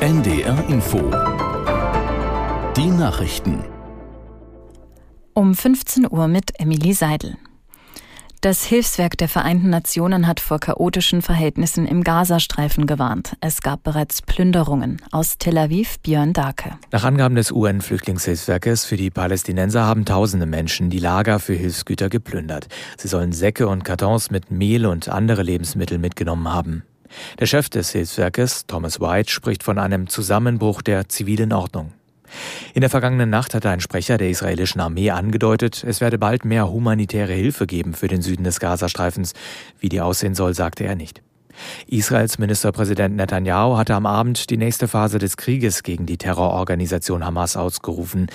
NDR 0.00 0.64
Info. 0.68 0.98
Die 2.76 2.86
Nachrichten. 2.86 3.64
Um 5.34 5.56
15 5.56 6.06
Uhr 6.08 6.28
mit 6.28 6.52
Emily 6.60 6.92
Seidel. 6.92 7.36
Das 8.40 8.62
Hilfswerk 8.62 9.18
der 9.18 9.28
Vereinten 9.28 9.70
Nationen 9.70 10.28
hat 10.28 10.38
vor 10.38 10.60
chaotischen 10.60 11.20
Verhältnissen 11.20 11.84
im 11.84 12.04
Gazastreifen 12.04 12.86
gewarnt. 12.86 13.32
Es 13.40 13.60
gab 13.60 13.82
bereits 13.82 14.22
Plünderungen. 14.22 15.02
Aus 15.10 15.36
Tel 15.38 15.58
Aviv 15.58 15.98
Björn 15.98 16.32
Darke. 16.32 16.78
Nach 16.92 17.02
Angaben 17.02 17.34
des 17.34 17.50
UN-Flüchtlingshilfswerkes 17.50 18.84
für 18.84 18.96
die 18.96 19.10
Palästinenser 19.10 19.84
haben 19.84 20.04
tausende 20.04 20.46
Menschen 20.46 20.90
die 20.90 21.00
Lager 21.00 21.40
für 21.40 21.54
Hilfsgüter 21.54 22.08
geplündert. 22.08 22.68
Sie 22.96 23.08
sollen 23.08 23.32
Säcke 23.32 23.66
und 23.66 23.82
Kartons 23.82 24.30
mit 24.30 24.52
Mehl 24.52 24.86
und 24.86 25.08
andere 25.08 25.42
Lebensmittel 25.42 25.98
mitgenommen 25.98 26.46
haben. 26.46 26.84
Der 27.38 27.46
Chef 27.46 27.68
des 27.68 27.90
Hilfswerkes, 27.90 28.66
Thomas 28.66 29.00
White, 29.00 29.30
spricht 29.30 29.62
von 29.62 29.78
einem 29.78 30.08
Zusammenbruch 30.08 30.82
der 30.82 31.08
zivilen 31.08 31.52
Ordnung. 31.52 31.92
In 32.74 32.82
der 32.82 32.90
vergangenen 32.90 33.30
Nacht 33.30 33.54
hatte 33.54 33.70
ein 33.70 33.80
Sprecher 33.80 34.18
der 34.18 34.30
israelischen 34.30 34.80
Armee 34.80 35.10
angedeutet, 35.10 35.84
es 35.86 36.00
werde 36.00 36.18
bald 36.18 36.44
mehr 36.44 36.70
humanitäre 36.70 37.32
Hilfe 37.32 37.66
geben 37.66 37.94
für 37.94 38.08
den 38.08 38.22
Süden 38.22 38.44
des 38.44 38.60
Gazastreifens. 38.60 39.32
Wie 39.80 39.88
die 39.88 40.00
aussehen 40.00 40.34
soll, 40.34 40.54
sagte 40.54 40.84
er 40.84 40.94
nicht. 40.94 41.22
Israels 41.86 42.38
Ministerpräsident 42.38 43.16
Netanyahu 43.16 43.76
hatte 43.76 43.94
am 43.94 44.06
Abend 44.06 44.50
die 44.50 44.56
nächste 44.56 44.88
Phase 44.88 45.18
des 45.18 45.36
Krieges 45.36 45.82
gegen 45.82 46.06
die 46.06 46.18
Terrororganisation 46.18 47.24
Hamas 47.24 47.56
ausgerufen. 47.56 48.28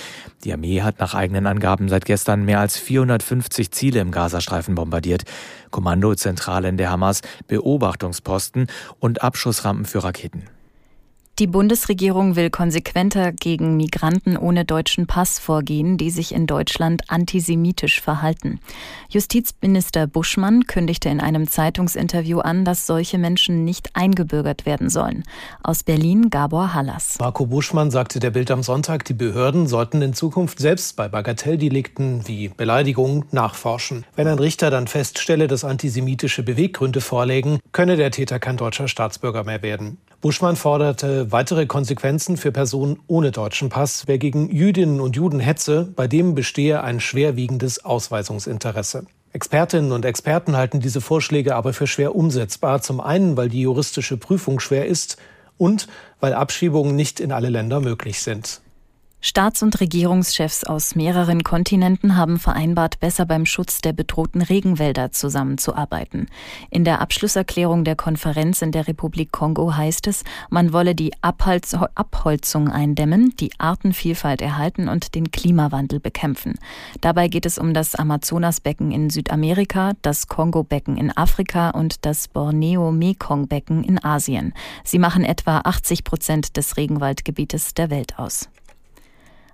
Die 0.43 0.53
Armee 0.53 0.81
hat 0.81 0.99
nach 0.99 1.13
eigenen 1.13 1.47
Angaben 1.47 1.89
seit 1.89 2.05
gestern 2.05 2.45
mehr 2.45 2.59
als 2.59 2.77
450 2.77 3.71
Ziele 3.71 3.99
im 3.99 4.11
Gazastreifen 4.11 4.75
bombardiert. 4.75 5.23
Kommandozentralen 5.71 6.77
der 6.77 6.89
Hamas, 6.89 7.21
Beobachtungsposten 7.47 8.67
und 8.99 9.21
Abschussrampen 9.21 9.85
für 9.85 10.03
Raketen. 10.03 10.43
Die 11.39 11.47
Bundesregierung 11.47 12.35
will 12.35 12.51
konsequenter 12.51 13.31
gegen 13.31 13.75
Migranten 13.75 14.37
ohne 14.37 14.65
deutschen 14.65 15.07
Pass 15.07 15.39
vorgehen, 15.39 15.97
die 15.97 16.11
sich 16.11 16.31
in 16.31 16.45
Deutschland 16.45 17.01
antisemitisch 17.07 18.01
verhalten. 18.01 18.59
Justizminister 19.09 20.05
Buschmann 20.05 20.67
kündigte 20.67 21.09
in 21.09 21.19
einem 21.19 21.49
Zeitungsinterview 21.49 22.37
an, 22.37 22.65
dass 22.65 22.85
solche 22.85 23.17
Menschen 23.17 23.65
nicht 23.65 23.95
eingebürgert 23.95 24.67
werden 24.67 24.91
sollen. 24.91 25.23
Aus 25.63 25.81
Berlin 25.81 26.29
Gabor 26.29 26.75
Hallas. 26.75 27.17
Marco 27.19 27.47
Buschmann 27.47 27.89
sagte 27.89 28.19
der 28.19 28.29
Bild 28.29 28.51
am 28.51 28.61
Sonntag, 28.61 29.03
die 29.05 29.15
Behörden 29.15 29.65
sollten 29.65 30.03
in 30.03 30.13
Zukunft 30.13 30.59
selbst 30.59 30.95
bei 30.95 31.07
Bagatelldelikten 31.07 32.27
wie 32.27 32.49
Beleidigungen 32.49 33.25
nachforschen. 33.31 34.05
Wenn 34.15 34.27
ein 34.27 34.37
Richter 34.37 34.69
dann 34.69 34.85
feststelle, 34.85 35.47
dass 35.47 35.63
antisemitische 35.63 36.43
Beweggründe 36.43 37.01
vorlägen, 37.01 37.57
könne 37.71 37.95
der 37.95 38.11
Täter 38.11 38.37
kein 38.37 38.57
deutscher 38.57 38.87
Staatsbürger 38.87 39.43
mehr 39.43 39.63
werden. 39.63 39.97
Buschmann 40.23 40.55
forderte 40.55 41.33
weitere 41.33 41.65
Konsequenzen 41.65 42.37
für 42.37 42.53
Personen 42.53 42.97
ohne 43.07 43.31
deutschen 43.31 43.67
Pass. 43.67 44.03
Wer 44.05 44.17
gegen 44.17 44.49
Jüdinnen 44.49 45.01
und 45.01 45.17
Juden 45.17 45.41
hetze, 45.41 45.91
bei 45.97 46.07
dem 46.07 46.33
bestehe 46.33 46.81
ein 46.81 47.01
schwerwiegendes 47.01 47.83
Ausweisungsinteresse. 47.83 49.05
Expertinnen 49.33 49.91
und 49.91 50.05
Experten 50.05 50.55
halten 50.55 50.79
diese 50.79 51.01
Vorschläge 51.01 51.57
aber 51.57 51.73
für 51.73 51.87
schwer 51.87 52.15
umsetzbar. 52.15 52.81
Zum 52.81 53.01
einen, 53.01 53.35
weil 53.35 53.49
die 53.49 53.59
juristische 53.59 54.15
Prüfung 54.15 54.61
schwer 54.61 54.85
ist 54.85 55.17
und 55.57 55.89
weil 56.21 56.33
Abschiebungen 56.33 56.95
nicht 56.95 57.19
in 57.19 57.33
alle 57.33 57.49
Länder 57.49 57.81
möglich 57.81 58.21
sind. 58.21 58.61
Staats- 59.25 59.63
und 59.63 59.79
Regierungschefs 59.79 60.65
aus 60.65 60.95
mehreren 60.95 61.43
Kontinenten 61.43 62.17
haben 62.17 62.37
vereinbart, 62.37 62.99
besser 62.99 63.25
beim 63.25 63.45
Schutz 63.45 63.79
der 63.79 63.93
bedrohten 63.93 64.41
Regenwälder 64.41 65.13
zusammenzuarbeiten. 65.13 66.27
In 66.69 66.83
der 66.83 66.99
Abschlusserklärung 66.99 67.85
der 67.85 67.95
Konferenz 67.95 68.61
in 68.61 68.73
der 68.73 68.85
Republik 68.89 69.31
Kongo 69.31 69.77
heißt 69.77 70.07
es, 70.07 70.25
man 70.49 70.73
wolle 70.73 70.93
die 70.93 71.13
Abholz 71.21 71.73
Abholzung 71.95 72.67
eindämmen, 72.67 73.33
die 73.39 73.51
Artenvielfalt 73.59 74.41
erhalten 74.41 74.89
und 74.89 75.15
den 75.15 75.31
Klimawandel 75.31 76.01
bekämpfen. 76.01 76.55
Dabei 76.99 77.29
geht 77.29 77.45
es 77.45 77.57
um 77.57 77.73
das 77.73 77.95
Amazonasbecken 77.95 78.91
in 78.91 79.09
Südamerika, 79.09 79.93
das 80.01 80.27
Kongo-Becken 80.27 80.97
in 80.97 81.15
Afrika 81.15 81.69
und 81.69 82.05
das 82.05 82.27
Borneo-Mekong-Becken 82.27 83.85
in 83.85 84.03
Asien. 84.03 84.53
Sie 84.83 84.99
machen 84.99 85.23
etwa 85.23 85.59
80 85.59 86.03
Prozent 86.03 86.57
des 86.57 86.75
Regenwaldgebietes 86.75 87.73
der 87.73 87.89
Welt 87.89 88.19
aus. 88.19 88.49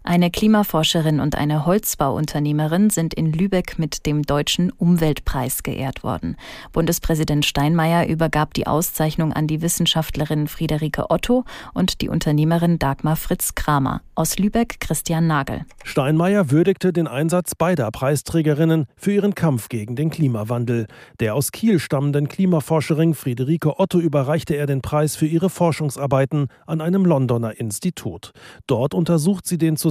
Eine 0.04 0.32
Klimaforscherin 0.32 1.20
und 1.20 1.36
eine 1.36 1.66
Holzbauunternehmerin 1.66 2.90
sind 2.90 3.14
in 3.14 3.34
Lübeck 3.34 3.78
mit 3.78 4.06
dem 4.06 4.24
Deutschen 4.24 4.72
Umweltpreis 4.72 5.62
geehrt 5.62 6.04
worden. 6.04 6.38
Bundespräsident 6.72 7.46
Steinmeier 7.46 8.08
übergab 8.08 8.54
die 8.54 8.66
Auszeichnung 8.66 9.34
an 9.34 9.48
die 9.48 9.62
Wissenschaftlerin 9.62 10.48
Friederike 10.48 11.10
Otto 11.10 11.44
und 11.74 12.02
die 12.02 12.08
Unternehmerin 12.08 12.80
Dagmar 12.80 13.18
Fritz 13.18 13.56
Kramer. 13.56 14.02
Aus 14.16 14.38
Lübeck 14.40 14.80
Christian 14.80 15.28
Nagel. 15.28 15.66
Steinmeier 15.84 16.50
würdigte 16.50 16.94
den 16.94 17.08
Einsatz 17.08 17.56
beider 17.56 17.92
Preisträgerinnen 17.92 18.86
für 18.96 19.12
ihren 19.12 19.36
Kampf 19.36 19.68
gegen 19.68 19.96
den 19.96 20.10
Klimawandel. 20.10 20.88
Der 21.20 21.36
aus 21.36 21.52
Kiel 21.52 21.80
stammenden 21.80 22.30
Klimaforscherin 22.30 23.14
Friederike 23.16 23.80
Otto 23.80 24.00
überreichte 24.00 24.56
er 24.56 24.66
den 24.66 24.82
Preis 24.82 25.18
für 25.18 25.28
ihre 25.28 25.50
Forschungsarbeiten 25.50 26.48
an 26.66 26.80
einem 26.80 27.06
Londoner 27.06 27.60
Institut. 27.60 28.32
Dort 28.66 28.94
untersucht 28.94 29.46
sie 29.46 29.58
den 29.58 29.76
Zusammenhang 29.76 29.89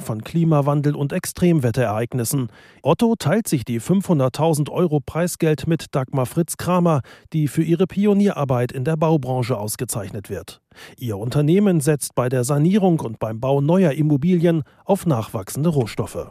von 0.00 0.22
Klimawandel 0.22 0.94
und 0.94 1.12
Extremwetterereignissen. 1.12 2.48
Otto 2.82 3.14
teilt 3.16 3.48
sich 3.48 3.64
die 3.64 3.80
500.000 3.80 4.70
Euro 4.70 5.00
Preisgeld 5.00 5.66
mit 5.66 5.94
Dagmar 5.94 6.26
Fritz 6.26 6.56
Kramer, 6.56 7.02
die 7.32 7.48
für 7.48 7.62
ihre 7.62 7.86
Pionierarbeit 7.86 8.72
in 8.72 8.84
der 8.84 8.96
Baubranche 8.96 9.58
ausgezeichnet 9.58 10.30
wird. 10.30 10.60
Ihr 10.96 11.18
Unternehmen 11.18 11.80
setzt 11.80 12.14
bei 12.14 12.28
der 12.28 12.44
Sanierung 12.44 13.00
und 13.00 13.18
beim 13.18 13.40
Bau 13.40 13.60
neuer 13.60 13.92
Immobilien 13.92 14.62
auf 14.84 15.06
nachwachsende 15.06 15.68
Rohstoffe. 15.68 16.30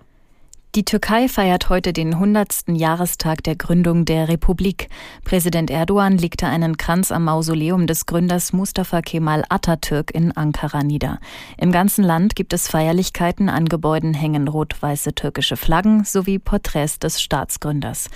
Die 0.75 0.85
Türkei 0.85 1.27
feiert 1.27 1.69
heute 1.69 1.93
den 1.93 2.13
100. 2.13 2.65
Jahrestag 2.67 3.43
der 3.43 3.55
Gründung 3.55 4.05
der 4.05 4.29
Republik. 4.29 4.89
Präsident 5.25 5.71
Erdogan 5.71 6.15
legte 6.15 6.45
einen 6.45 6.77
Kranz 6.77 7.11
am 7.11 7.23
Mausoleum 7.23 7.87
des 7.87 8.05
Gründers 8.05 8.53
Mustafa 8.53 9.01
Kemal 9.01 9.43
Atatürk 9.49 10.11
in 10.13 10.31
Ankara 10.37 10.83
nieder. 10.83 11.19
Im 11.57 11.71
ganzen 11.71 12.03
Land 12.03 12.35
gibt 12.35 12.53
es 12.53 12.67
Feierlichkeiten, 12.67 13.49
an 13.49 13.65
Gebäuden 13.65 14.13
hängen 14.13 14.47
rot-weiße 14.47 15.15
türkische 15.15 15.57
Flaggen 15.57 16.03
sowie 16.03 16.37
Porträts 16.37 16.99
des 16.99 17.19
Staatsgründers. 17.19 18.11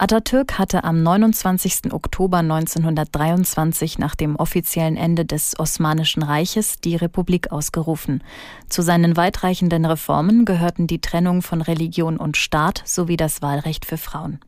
Atatürk 0.00 0.60
hatte 0.60 0.84
am 0.84 1.02
29. 1.02 1.92
Oktober 1.92 2.38
1923 2.38 3.98
nach 3.98 4.14
dem 4.14 4.36
offiziellen 4.36 4.96
Ende 4.96 5.24
des 5.24 5.58
Osmanischen 5.58 6.22
Reiches 6.22 6.80
die 6.80 6.94
Republik 6.94 7.50
ausgerufen. 7.50 8.22
Zu 8.68 8.82
seinen 8.82 9.16
weitreichenden 9.16 9.84
Reformen 9.84 10.44
gehörten 10.44 10.86
die 10.86 11.00
Trennung 11.00 11.42
von 11.42 11.60
Religion 11.98 12.16
und 12.16 12.36
Staat 12.36 12.82
sowie 12.84 13.16
das 13.16 13.42
Wahlrecht 13.42 13.84
für 13.84 13.98
Frauen. 13.98 14.38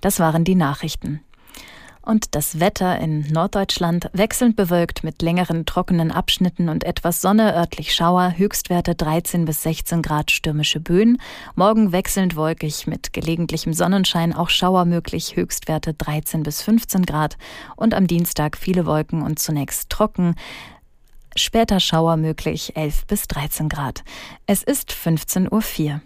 Das 0.00 0.18
waren 0.18 0.42
die 0.42 0.56
Nachrichten. 0.56 1.20
Und 2.02 2.34
das 2.34 2.58
Wetter 2.60 2.98
in 2.98 3.20
Norddeutschland 3.32 4.10
wechselnd 4.12 4.56
bewölkt 4.56 5.04
mit 5.04 5.22
längeren 5.22 5.64
trockenen 5.64 6.10
Abschnitten 6.10 6.68
und 6.68 6.82
etwas 6.84 7.20
Sonne, 7.20 7.54
örtlich 7.54 7.94
Schauer, 7.94 8.34
Höchstwerte 8.36 8.96
13 8.96 9.44
bis 9.44 9.62
16 9.62 10.02
Grad 10.02 10.32
stürmische 10.32 10.80
Böen. 10.80 11.18
Morgen 11.54 11.92
wechselnd 11.92 12.34
wolkig 12.34 12.88
mit 12.88 13.12
gelegentlichem 13.12 13.72
Sonnenschein, 13.72 14.32
auch 14.32 14.50
Schauer 14.50 14.86
möglich, 14.86 15.36
Höchstwerte 15.36 15.94
13 15.94 16.42
bis 16.42 16.62
15 16.62 17.06
Grad. 17.06 17.36
Und 17.76 17.94
am 17.94 18.08
Dienstag 18.08 18.56
viele 18.56 18.86
Wolken 18.86 19.22
und 19.22 19.38
zunächst 19.38 19.90
trocken. 19.90 20.34
Später 21.36 21.80
Schauer 21.80 22.16
möglich 22.16 22.76
11 22.76 23.06
bis 23.06 23.28
13 23.28 23.68
Grad. 23.68 24.02
Es 24.46 24.62
ist 24.62 24.90
15.04 24.90 25.50
Uhr. 25.92 26.00